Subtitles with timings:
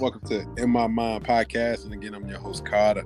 [0.00, 3.04] Welcome to In My Mind podcast, and again, I'm your host Carter.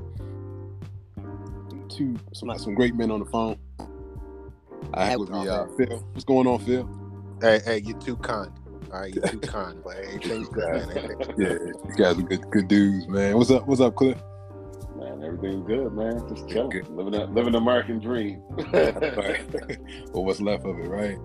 [1.90, 3.58] Two some some great men on the phone.
[4.94, 5.98] I have with me uh, Phil.
[6.12, 6.88] What's going on, Phil?
[7.42, 8.50] Hey, hey, you're too kind.
[8.90, 11.16] All right, you're too kind, but everything's good, man.
[11.36, 13.36] yeah, you guys are good, good dudes, man.
[13.36, 13.66] What's up?
[13.66, 14.16] What's up, Cliff?
[14.96, 16.26] Man, everything's good, man.
[16.28, 16.88] Just chilling, good.
[16.88, 18.42] living a, living the American dream.
[20.12, 21.18] well, what's left of it, right?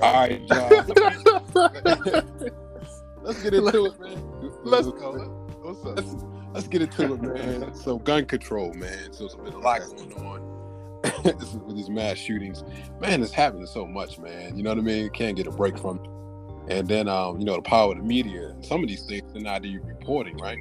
[0.00, 0.86] All right, John.
[3.22, 4.27] let's get into it, man.
[4.64, 5.12] Let's go.
[5.62, 5.96] What's up?
[5.96, 7.74] Let's, let's, get into it, man.
[7.84, 9.12] So, gun control, man.
[9.12, 10.58] So, there's a lot going on
[11.66, 12.64] with these mass shootings.
[13.00, 14.56] Man, it's happening so much, man.
[14.56, 15.10] You know what I mean?
[15.10, 16.76] Can't get a break from it.
[16.76, 18.54] And then, um, you know, the power of the media.
[18.62, 20.58] Some of these things they're not even reporting, right?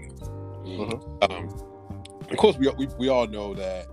[0.64, 1.32] Mm-hmm.
[1.32, 1.50] Um,
[2.30, 3.88] of course, we, we, we all know that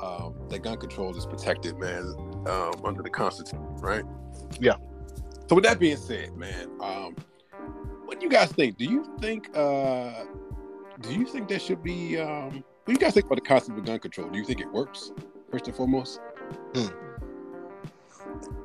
[0.00, 2.14] um, that gun control is protected, man,
[2.46, 4.04] um, under the Constitution, right?
[4.58, 4.76] Yeah.
[5.48, 7.16] So with that being said, man, um,
[8.10, 8.76] what do you guys think?
[8.76, 10.24] Do you think uh,
[11.00, 13.78] do you think there should be um, what do you guys think about the concept
[13.78, 14.28] of gun control?
[14.28, 15.12] Do you think it works
[15.52, 16.18] first and foremost?
[16.74, 16.88] Hmm.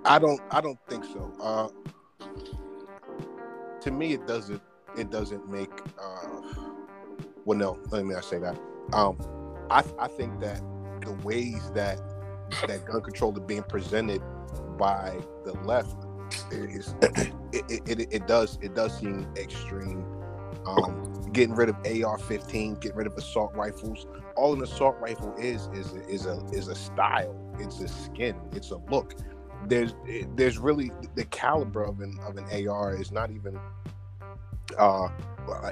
[0.04, 1.32] I don't I don't think so.
[1.40, 1.68] Uh,
[3.82, 4.64] to me it doesn't
[4.98, 5.70] it doesn't make
[6.02, 6.42] uh,
[7.46, 8.60] well no, let me not say that.
[8.94, 9.16] Um,
[9.70, 10.60] I I think that
[11.02, 12.02] the ways that
[12.68, 14.24] that gun control is being presented
[14.76, 16.05] by the left
[16.52, 16.96] is
[17.52, 20.06] it, it, it, does it does seem extreme.
[20.66, 24.08] Um, getting rid of AR-15, getting rid of assault rifles.
[24.36, 27.36] All an assault rifle is is is a is a style.
[27.60, 28.36] It's a skin.
[28.52, 29.16] It's a look.
[29.68, 29.94] There's
[30.36, 33.60] there's really the caliber of an of an AR is not even
[34.78, 35.10] uh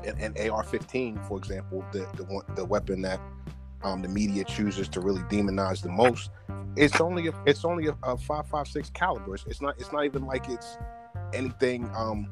[0.05, 3.19] an, an AR-15, for example, the the the weapon that
[3.83, 6.31] um, the media chooses to really demonize the most,
[6.75, 9.35] it's only a, it's only a, a five five six caliber.
[9.35, 10.77] It's, not it's not even like it's
[11.33, 11.89] anything.
[11.95, 12.27] Um,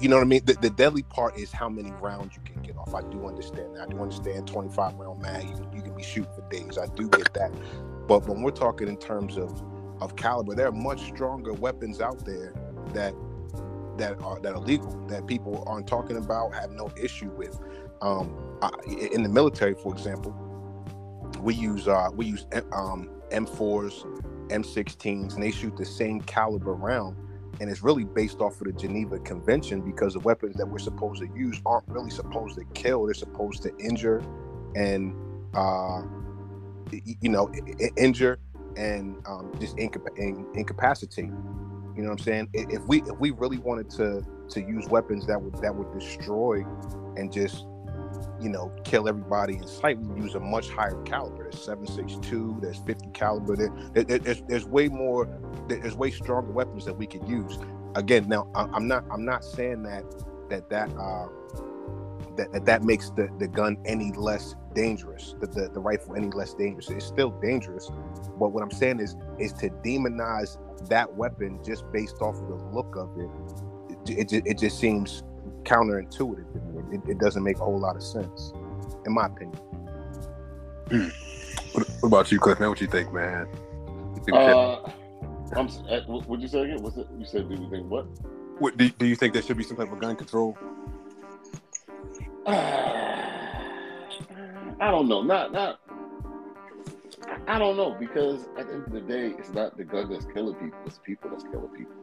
[0.00, 0.44] you know what I mean?
[0.44, 2.92] The, the, deadly part is how many rounds you can get off.
[2.92, 3.82] I do understand that.
[3.82, 5.44] I do understand 25 round mag.
[5.44, 6.76] You can, you can be shooting for days.
[6.76, 7.52] I do get that.
[8.08, 9.62] But when we're talking in terms of
[10.00, 12.52] of caliber, there are much stronger weapons out there
[12.92, 13.14] that
[13.96, 17.58] that are that are legal that people aren't talking about, have no issue with.
[18.02, 20.34] Um, I, in the military, for example,
[21.40, 24.04] we use uh, we use um, M4s,
[24.48, 27.16] M16s, and they shoot the same caliber round.
[27.58, 31.22] And it's really based off of the Geneva Convention because the weapons that we're supposed
[31.22, 34.22] to use aren't really supposed to kill; they're supposed to injure
[34.74, 35.14] and
[35.54, 36.02] uh,
[36.92, 37.50] you know
[37.96, 38.38] injure
[38.76, 40.16] and um, just incap-
[40.54, 41.24] incapacitate.
[41.24, 42.48] You know what I'm saying?
[42.52, 46.64] If we if we really wanted to to use weapons that would that would destroy
[47.16, 47.64] and just
[48.40, 51.44] you know kill everybody in sight, we use a much higher caliber.
[51.44, 53.56] There's 7.62, there's 50 caliber.
[53.56, 55.28] There, there, there's there's way more.
[55.68, 57.58] There's way stronger weapons that we could use.
[57.94, 60.04] Again, now I'm not I'm not saying that
[60.50, 61.28] that that uh,
[62.36, 66.28] that, that that makes the, the gun any less dangerous, the, the, the rifle any
[66.28, 66.90] less dangerous.
[66.90, 67.90] It's still dangerous,
[68.38, 70.58] but what I'm saying is is to demonize
[70.88, 73.30] that weapon just based off of the look of it.
[74.08, 75.24] It, it, it just seems
[75.66, 76.96] counterintuitive to me.
[76.96, 78.52] It, it, doesn't make a whole lot of sense,
[79.04, 79.60] in my opinion.
[81.72, 82.60] What, what, about you, Cliff?
[82.60, 83.48] Man, what you think, man?
[84.14, 84.82] You think uh,
[85.54, 86.82] I'm, uh, what you say again?
[86.82, 87.06] What's it?
[87.18, 88.06] You said, do you think what?
[88.58, 90.56] What do, do you think there should be some type of gun control?
[92.46, 93.68] I
[94.80, 95.22] don't know.
[95.22, 95.80] Not not.
[97.46, 100.26] I don't know because at the end of the day, it's not the gun that's
[100.26, 101.94] killing people; it's people that's killing people.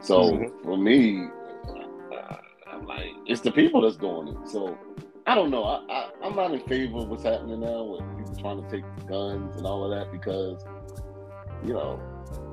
[0.00, 0.64] So mm-hmm.
[0.64, 1.28] for me,
[2.80, 4.48] I'm like, it's the people that's doing it.
[4.48, 4.78] So
[5.26, 5.64] I don't know.
[5.64, 8.84] I, I am not in favor of what's happening now with people trying to take
[9.06, 10.64] guns and all of that because
[11.64, 12.00] you know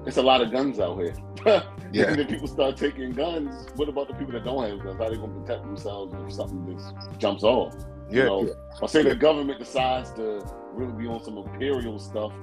[0.06, 1.16] it's a lot of guns out here.
[1.92, 2.12] yeah.
[2.12, 4.98] and if people start taking guns, what about the people that don't have guns?
[4.98, 7.74] How are they going to protect themselves if something just jumps off?
[8.10, 8.18] Yeah.
[8.18, 8.54] You know, yeah.
[8.82, 12.34] Or say the government decides to really be on some imperial stuff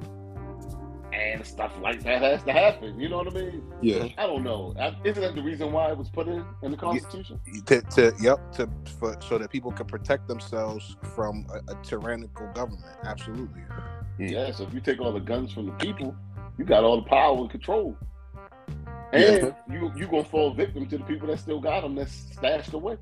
[1.15, 2.99] and stuff like that has to happen.
[2.99, 3.63] You know what I mean?
[3.81, 4.09] Yeah.
[4.19, 4.75] I don't know.
[5.05, 7.41] Isn't that the reason why it was put in in the Constitution?
[7.67, 8.69] To, to yep, to
[8.99, 12.85] for, so that people can protect themselves from a, a tyrannical government.
[13.05, 13.63] Absolutely.
[14.19, 14.51] Yeah.
[14.53, 16.15] So if you take all the guns from the people,
[16.59, 17.97] you got all the power and control,
[19.13, 19.75] and yeah.
[19.75, 22.97] you you gonna fall victim to the people that still got them that's stashed away.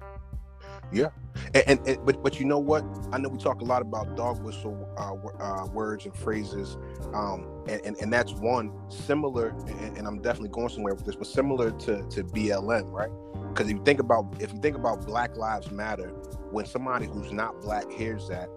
[0.93, 1.09] Yeah,
[1.55, 2.85] and, and, and, but but you know what?
[3.13, 6.77] I know we talk a lot about dog whistle uh, uh, words and phrases,
[7.15, 9.49] um, and, and, and that's one similar.
[9.67, 13.11] And, and, I'm definitely going somewhere with this, but similar to to BLM, right?
[13.49, 16.09] Because if you think about if you think about Black Lives Matter,
[16.51, 18.49] when somebody who's not black hears that,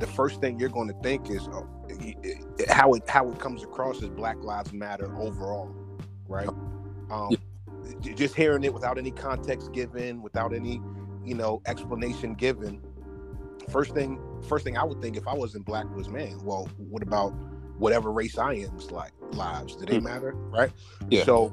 [0.00, 1.66] the first thing you're going to think is oh,
[2.68, 5.74] how it how it comes across as Black Lives Matter overall,
[6.28, 6.48] right?
[7.10, 8.14] Um, yeah.
[8.14, 10.80] Just hearing it without any context given, without any
[11.24, 12.80] you know, explanation given,
[13.70, 17.02] first thing first thing I would think if I wasn't black was man, well, what
[17.02, 17.30] about
[17.78, 19.76] whatever race I am's like lives?
[19.76, 20.04] Do they Hmm.
[20.04, 20.32] matter?
[20.34, 20.72] Right?
[21.08, 21.24] Yeah.
[21.24, 21.48] So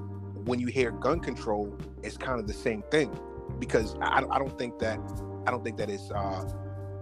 [0.45, 3.17] when you hear gun control, it's kind of the same thing
[3.59, 4.99] because I, I don't think that
[5.45, 6.43] I don't think that it's uh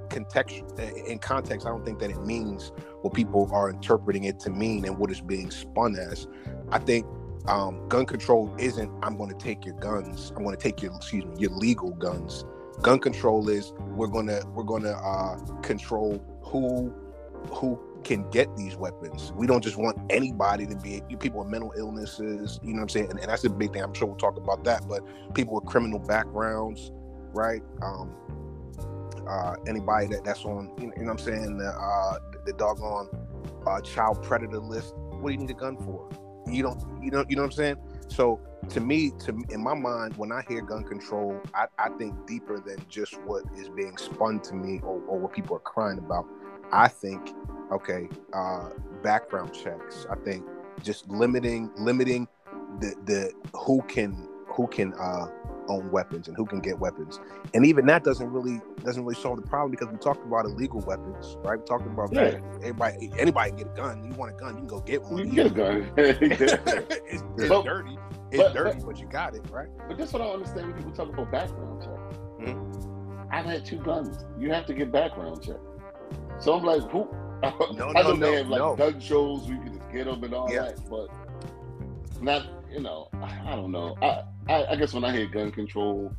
[0.10, 0.64] context
[1.06, 2.72] in context i don't think that it means
[3.02, 6.28] what people are interpreting it to mean and what it's being spun as
[6.72, 7.06] i think
[7.48, 10.96] um, gun control isn't i'm going to take your guns i'm going to take your
[10.96, 12.46] excuse me your legal guns
[12.82, 16.94] gun control is we're to we're to uh, control who
[17.52, 21.74] who can get these weapons we don't just want anybody to be people with mental
[21.78, 24.18] illnesses you know what i'm saying and, and that's a big thing i'm sure we'll
[24.18, 25.02] talk about that but
[25.34, 26.92] people with criminal backgrounds
[27.34, 28.14] right um
[29.28, 32.54] uh, anybody that that's on, you know, you know what I'm saying, the, uh, the,
[32.54, 33.10] doggone
[33.66, 34.94] uh, child predator list.
[34.96, 36.10] What do you need a gun for?
[36.50, 37.78] You don't, you know, you know what I'm saying.
[38.08, 38.40] So
[38.70, 42.60] to me, to in my mind, when I hear gun control, I, I think deeper
[42.60, 46.26] than just what is being spun to me or, or what people are crying about.
[46.72, 47.34] I think,
[47.72, 48.70] okay, uh,
[49.04, 50.06] background checks.
[50.10, 50.46] I think
[50.84, 52.28] just limiting limiting
[52.80, 55.28] the the who can who can uh,
[55.70, 57.20] own weapons and who can get weapons
[57.54, 60.80] and even that doesn't really doesn't really solve the problem because we talked about illegal
[60.82, 61.60] weapons, right?
[61.60, 62.32] We talked about Yeah.
[62.32, 62.42] that.
[62.62, 64.04] Everybody, anybody can get a gun.
[64.04, 65.18] You want a gun, you can go get one.
[65.18, 65.92] You can get a gun.
[65.98, 67.98] it's it's But- dirty.
[68.32, 69.70] It's but- dirty, but you got it, right?
[69.88, 72.48] But that's what I don't understand when people talk about background check.
[72.48, 73.34] Mm-hmm.
[73.34, 74.26] I've had two guns.
[74.38, 75.58] You have to get background check.
[76.40, 77.10] So I'm like, who?
[77.42, 78.76] No, I no, know they no, have like no.
[78.76, 80.64] gun shows where you can just get them and all Yeah.
[80.64, 81.08] that, but
[82.22, 83.98] not, you know, I don't know.
[84.02, 86.12] I, I, I guess when I hear gun control,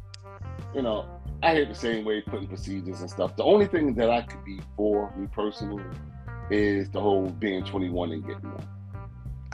[0.75, 1.07] you know,
[1.43, 3.37] I hear the same way putting procedures and stuff.
[3.37, 5.85] The only thing that I could be for me personally
[6.51, 8.69] is the whole being 21 and getting one.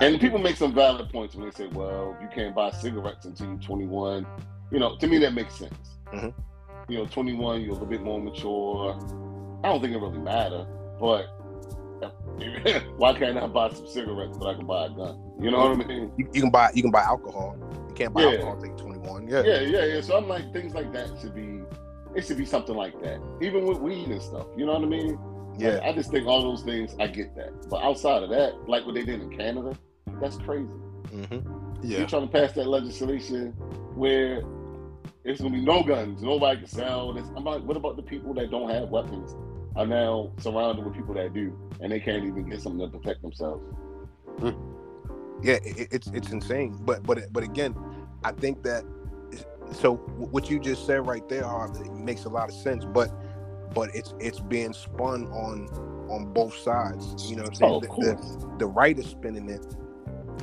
[0.01, 3.49] And people make some valid points when they say, well, you can't buy cigarettes until
[3.49, 4.27] you're 21.
[4.73, 5.99] You know, to me, that makes sense.
[6.13, 6.35] Mhm.
[6.89, 8.95] You know, 21, you're a little bit more mature.
[9.63, 10.67] I don't think it really matter,
[10.99, 11.27] but
[12.97, 15.21] why can't I buy some cigarettes but I can buy a gun?
[15.41, 16.13] You know what I mean?
[16.17, 17.57] You, you can buy you can buy alcohol.
[17.89, 18.29] You can't buy Yeah.
[18.31, 19.29] alcohol until you're 21.
[19.29, 19.43] Yeah.
[19.45, 20.01] Yeah, yeah, yeah.
[20.01, 21.61] So I'm like, things like that should be,
[22.15, 23.21] it should be something like that.
[23.41, 24.47] Even with weed and stuff.
[24.57, 25.19] You know what I mean?
[25.59, 25.81] Yeah.
[25.85, 27.69] I just think all those things, I get that.
[27.69, 29.79] But outside of that, like what they did in Canada,
[30.21, 30.73] that's crazy.
[31.13, 31.83] Mm-hmm.
[31.83, 31.99] Yeah.
[31.99, 33.53] You're trying to pass that legislation
[33.95, 34.43] where
[35.25, 37.27] it's gonna be no guns, nobody can sell this.
[37.37, 39.35] I'm like, what about the people that don't have weapons
[39.77, 43.23] are now surrounded with people that do, and they can't even get something to protect
[43.23, 43.63] themselves?
[44.39, 44.51] Hmm.
[45.43, 46.79] yeah it, it's it's insane.
[46.85, 47.75] But but but again
[48.25, 48.85] i think that
[49.73, 53.11] so what you just said right there are, makes a lot of sense but
[53.75, 55.69] but it's it's being spun on
[56.11, 57.73] on both sides you know what i'm saying?
[57.73, 59.65] Oh, the, the, the right is spinning it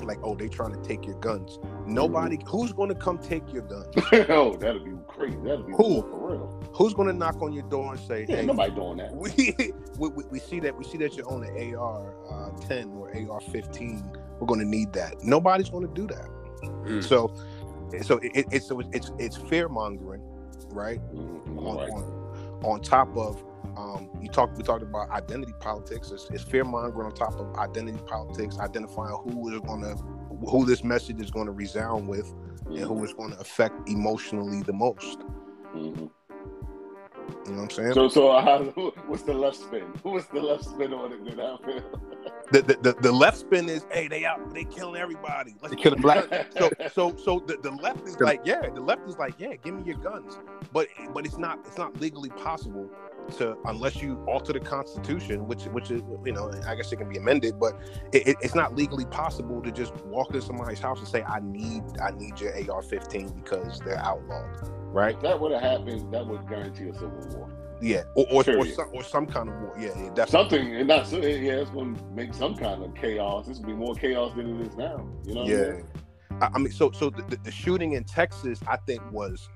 [0.03, 1.59] like oh they're trying to take your guns
[1.93, 3.85] nobody who's going to come take your gun?
[4.29, 5.37] oh, that'll be crazy.
[5.43, 6.01] That'd be Who?
[6.01, 6.63] for real.
[6.73, 9.13] who's going to knock on your door and say Yeah, hey nobody doing that.
[9.15, 9.55] we,
[9.99, 13.11] we, we- we see that we see that you own an AR uh, 10 or
[13.31, 14.03] AR 15.
[14.39, 15.23] We're going to need that.
[15.23, 16.27] Nobody's going to do that.
[16.63, 17.03] Mm.
[17.03, 17.33] So,
[18.03, 20.21] so it, it's it's it's fear mongering,
[20.69, 20.99] right?
[21.13, 21.89] Mhm, On, right.
[21.91, 23.43] on, on top of
[23.77, 26.11] um, you talked we talked about identity politics.
[26.11, 29.95] It's, it's fear mongering on top of identity politics, identifying who is going to
[30.47, 32.33] who this message is going to resound with
[32.67, 35.19] and who is going to affect emotionally the most.
[35.75, 36.09] Mhm.
[37.45, 37.93] You know what I'm saying?
[37.93, 38.59] So, so how,
[39.07, 39.81] what's the left spin?
[40.03, 41.23] What's the left spin on it?
[41.23, 41.83] Did I feel?
[42.51, 45.55] the, the, the, the left spin is, hey, they out, they killing everybody.
[45.61, 46.25] Let's kill the black.
[46.57, 49.75] so so so the, the left is like yeah the left is like yeah give
[49.75, 50.37] me your guns
[50.73, 52.89] but but it's not it's not legally possible
[53.31, 57.09] to unless you alter the constitution which which is you know i guess it can
[57.09, 57.73] be amended but
[58.11, 61.39] it, it- it's not legally possible to just walk into somebody's house and say i
[61.41, 64.57] need i need your ar-15 because they're outlawed
[64.93, 67.49] right If that would have happened, that would guarantee a civil war.
[67.81, 71.07] yeah or or, or, some, or some kind of war yeah yeah definitely Something, and
[71.07, 71.17] so.
[71.17, 73.47] Yeah, it's going to make some kind of chaos.
[73.47, 75.07] This will be more chaos than it is now.
[75.25, 75.41] You know?
[75.41, 75.85] what I Yeah, mean?
[76.41, 79.49] I, I mean, so so the- the shooting in Texas, I think was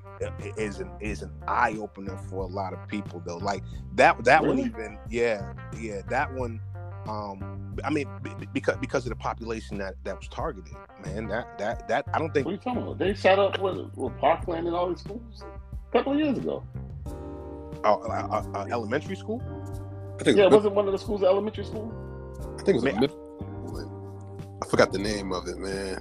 [0.58, 3.38] is an is an eye opener for a lot of people though.
[3.38, 3.64] Like
[3.96, 6.60] that that one even, yeah, yeah, that one.
[7.08, 10.74] Um, I mean, b- b- because because of the population that that was targeted,
[11.06, 11.28] man.
[11.28, 12.98] That that that I don't think What are you talking about?
[12.98, 16.64] They shot up with, with Parkland and all these schools a couple of years ago.
[17.84, 19.42] uh, uh, uh, uh, elementary school.
[20.20, 20.38] I think.
[20.38, 21.94] Yeah, it was, wasn't one of the schools elementary school?
[22.42, 24.60] I think it was a Man, middle.
[24.64, 26.00] I forgot the name of it, man.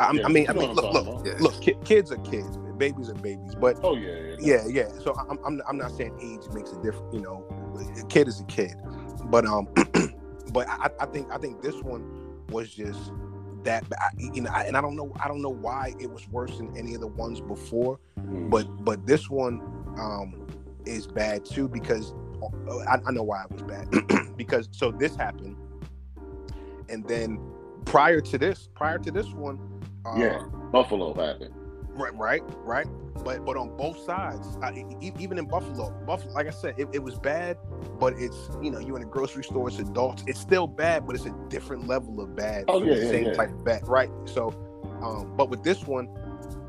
[0.00, 1.26] I, Yeah, I mean, I mean, what look, look.
[1.26, 1.34] Yeah.
[1.40, 1.84] look.
[1.84, 4.36] Kids are kids, babies are babies, but Oh yeah, yeah.
[4.40, 7.44] yeah yeah so I'm, I'm i'm not saying age makes a difference you know
[8.00, 8.74] a kid is a kid
[9.26, 9.68] but um
[10.52, 12.04] but I, I think i think this one
[12.50, 13.12] was just
[13.64, 16.28] that I, you know I, and i don't know i don't know why it was
[16.28, 18.50] worse than any of the ones before Mm.
[18.50, 19.60] but but this one
[19.98, 20.46] um,
[20.84, 23.88] is bad too because uh, I, I know why it was bad
[24.36, 25.56] because so this happened,
[26.88, 27.40] and then
[27.84, 29.58] prior to this, prior to this one,
[30.04, 30.38] uh, yeah,
[30.72, 31.54] Buffalo happened.
[31.98, 32.86] Right, right, right.
[33.24, 37.02] But but on both sides, uh, even in Buffalo, Buffalo, like I said, it, it,
[37.02, 37.58] was bad.
[37.98, 40.22] But it's you know you're in a grocery store, it's adults.
[40.26, 42.66] It's still bad, but it's a different level of bad.
[42.68, 43.32] Oh yeah, yeah, same yeah.
[43.32, 44.10] type of bad, right?
[44.26, 44.50] So,
[45.02, 46.08] um, but with this one,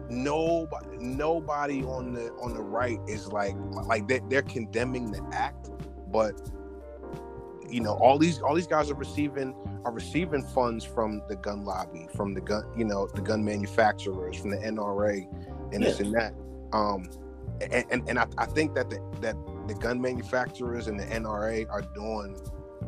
[0.10, 3.56] nobody nobody on the on the right is like
[3.86, 5.70] like they, they're condemning the act,
[6.12, 6.42] but
[7.72, 9.54] you know all these all these guys are receiving
[9.86, 14.38] are receiving funds from the gun lobby from the gun you know the gun manufacturers
[14.38, 15.28] from the nra
[15.74, 16.34] and this and that
[16.74, 17.10] um
[17.62, 19.36] and and, and I, I think that the that
[19.68, 22.38] the gun manufacturers and the nra are doing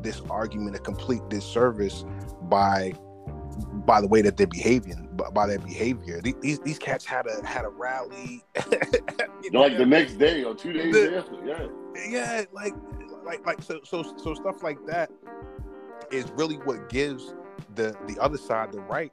[0.02, 2.06] this argument a complete disservice
[2.44, 2.94] by
[3.86, 6.22] by the way that they're behaving, by, their behavior.
[6.22, 8.44] These these cats had a had a rally,
[9.52, 11.46] like the next day or two days the, after.
[11.46, 11.68] Yeah,
[12.10, 12.74] yeah, like
[13.26, 15.12] like like so so so stuff like that
[16.12, 17.34] is really what gives
[17.76, 19.12] the the other side, the right,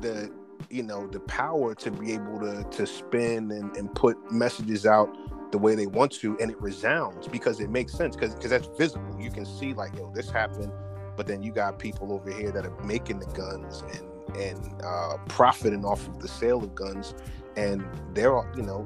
[0.00, 0.30] the
[0.70, 5.08] you know the power to be able to to spin and, and put messages out
[5.52, 8.66] the way they want to and it resounds because it makes sense because because that's
[8.76, 10.72] visible you can see like yo this happened
[11.16, 15.16] but then you got people over here that are making the guns and and uh,
[15.28, 17.14] profiting off of the sale of guns,
[17.56, 18.82] and they're all you know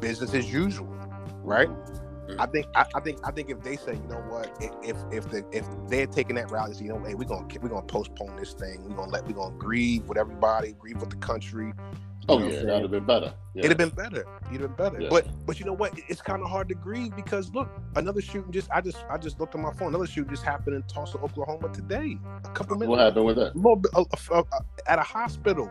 [0.00, 0.86] business as usual,
[1.42, 1.68] right?
[2.28, 2.40] Mm-hmm.
[2.40, 5.28] I think I, I, think I think if they say, you know what, if if
[5.30, 8.36] the if they're taking that route, say, you know, hey, we're gonna we're gonna postpone
[8.36, 11.72] this thing, we're gonna let we're gonna grieve with everybody, grieve with the country,
[12.28, 13.34] Oh yeah, that'd have been better.
[13.54, 13.64] Yeah.
[13.64, 14.24] It'd have been better.
[14.48, 15.02] It'd have been better.
[15.02, 15.08] Yeah.
[15.10, 15.92] But but you know what?
[16.08, 19.40] It's kind of hard to grieve because look, another shooting just I just I just
[19.40, 19.88] looked at my phone.
[19.88, 22.16] Another shooting just happened in Tulsa, Oklahoma today.
[22.44, 22.90] A couple minutes.
[22.90, 23.54] What happened with that?
[24.86, 25.70] At a hospital.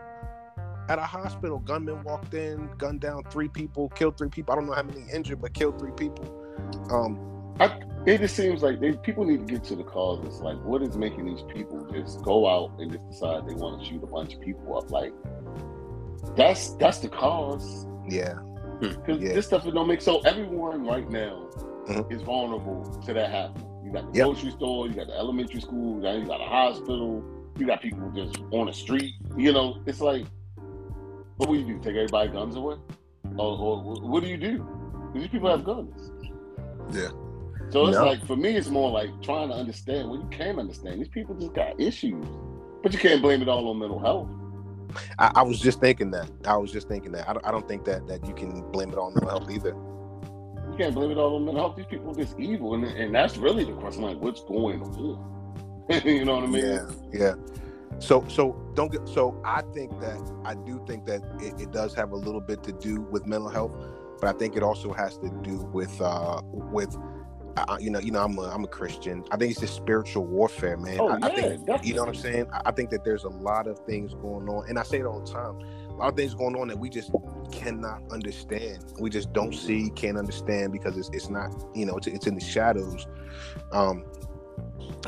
[0.88, 4.52] At a hospital, gunman walked in, gunned down three people, killed three people.
[4.52, 6.41] I don't know how many injured, but killed three people.
[6.90, 10.24] Um, I, it just seems like they, people need to get to the cause.
[10.26, 13.80] It's like, what is making these people just go out and just decide they want
[13.80, 14.90] to shoot a bunch of people up?
[14.90, 15.12] Like,
[16.36, 17.86] that's that's the cause.
[18.08, 18.34] Yeah.
[18.80, 19.32] Because yeah.
[19.32, 21.48] this stuff is don't make so everyone right now
[21.86, 22.12] mm-hmm.
[22.12, 23.68] is vulnerable to that happening.
[23.84, 24.26] You got the yep.
[24.26, 27.24] grocery store, you got the elementary school, you got, you got a hospital,
[27.58, 29.14] you got people just on the street.
[29.36, 30.26] You know, it's like,
[31.36, 31.78] what do you do?
[31.78, 32.76] Take everybody guns away,
[33.36, 34.66] or, or what do you do?
[35.14, 36.10] These people have guns.
[36.92, 37.08] Yeah.
[37.70, 38.04] So it's no.
[38.04, 40.10] like for me, it's more like trying to understand.
[40.10, 42.26] Well, you can't understand these people just got issues,
[42.82, 44.28] but you can't blame it all on mental health.
[45.18, 46.30] I, I, was just thinking that.
[46.46, 47.26] I was just thinking that.
[47.28, 49.50] I don't, I don't think that that you can blame it all on mental health
[49.50, 49.70] either.
[49.70, 51.76] You can't blame it all on mental health.
[51.76, 54.02] These people are just evil, and and that's really the question.
[54.02, 55.32] Like, what's going on?
[56.04, 56.64] you know what I mean?
[56.64, 57.34] Yeah, yeah.
[57.98, 59.08] So so don't get.
[59.08, 62.62] So I think that I do think that it, it does have a little bit
[62.64, 63.74] to do with mental health,
[64.22, 66.96] but I think it also has to do with uh with
[67.54, 69.24] I, you know, you know, I'm a I'm a Christian.
[69.30, 70.98] I think it's just spiritual warfare, man.
[71.00, 71.88] Oh, I, yeah, I think definitely.
[71.88, 72.46] you know what I'm saying.
[72.64, 75.20] I think that there's a lot of things going on, and I say it all
[75.20, 75.58] the time.
[75.90, 77.10] A lot of things going on that we just
[77.50, 78.84] cannot understand.
[78.98, 82.36] We just don't see, can't understand because it's it's not, you know, it's, it's in
[82.36, 83.06] the shadows.
[83.72, 84.04] Um,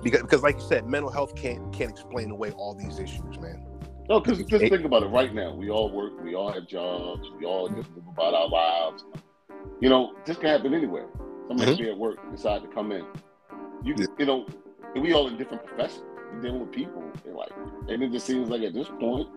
[0.03, 3.65] because because like you said, mental health can't can't explain away all these issues, man.
[4.09, 5.55] No, because just think about it right now.
[5.55, 9.05] We all work, we all have jobs, we all just live about our lives.
[9.81, 11.07] You know, this can happen anywhere.
[11.49, 11.83] Somebody mm-hmm.
[11.83, 13.05] be at work decide to come in.
[13.83, 14.07] You yeah.
[14.19, 14.47] you know,
[14.95, 16.05] we all in different professions.
[16.33, 17.03] We're dealing with people.
[17.25, 17.53] And like
[17.89, 19.29] and it just seems like at this point,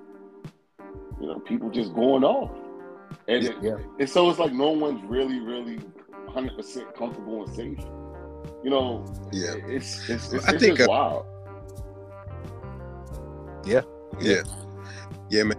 [1.20, 2.52] you know, people just going off.
[3.28, 3.78] And, yeah, it, yeah.
[4.00, 7.80] and so it's like no one's really, really 100 percent comfortable and safe.
[8.64, 11.26] You know, yeah, it's it's, it's, I it's think, uh, wild.
[13.66, 13.82] Yeah,
[14.20, 14.42] yeah,
[15.30, 15.58] yeah, man.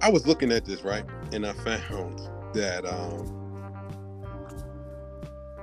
[0.00, 2.20] I was looking at this right, and I found
[2.54, 3.42] that um,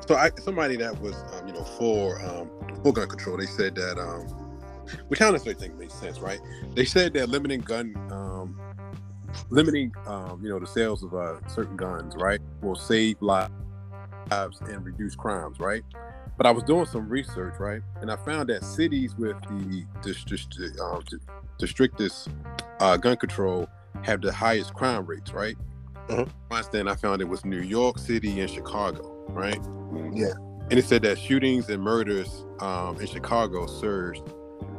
[0.09, 2.49] so I, somebody that was, um, you know, for um,
[2.81, 4.25] full gun control, they said that, um,
[5.07, 6.39] which I honestly think makes sense, right?
[6.73, 8.59] They said that limiting gun, um,
[9.51, 13.51] limiting, um, you know, the sales of uh, certain guns, right, will save lives
[14.31, 15.83] and reduce crimes, right?
[16.39, 20.81] But I was doing some research, right, and I found that cities with the the,
[20.81, 21.03] um,
[21.59, 22.29] the strictest
[22.79, 23.67] uh, gun control
[24.03, 25.57] have the highest crime rates, right?
[26.07, 26.71] Mm-hmm.
[26.71, 29.59] Then I found it was New York City and Chicago, right?
[30.13, 30.31] Yeah.
[30.69, 34.23] And it said that shootings and murders um, in Chicago surged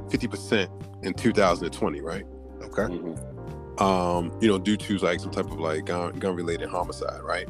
[0.09, 2.25] 50% in 2020, right?
[2.63, 2.83] Okay.
[2.83, 3.83] Mm-hmm.
[3.83, 7.49] Um, you know, due to like some type of like gun, gun related homicide, right?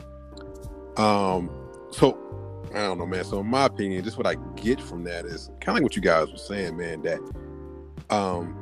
[0.99, 1.49] Um,
[1.93, 2.19] so
[2.73, 3.25] I don't know, man.
[3.25, 5.97] So in my opinion, just what I get from that is kind of like what
[5.97, 7.21] you guys were saying, man, that
[8.11, 8.57] um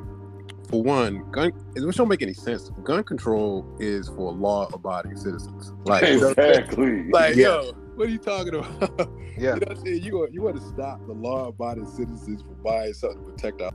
[0.69, 2.69] for one, gun which don't make any sense.
[2.83, 5.73] Gun control is for law abiding citizens.
[5.85, 7.09] Like exactly.
[7.09, 7.61] Like, yeah.
[7.61, 8.89] yo, what are you talking about?
[8.99, 9.05] Yeah.
[9.39, 10.03] You know what I'm saying?
[10.03, 13.61] You want, you want to stop the law abiding citizens from buying something to protect
[13.61, 13.71] our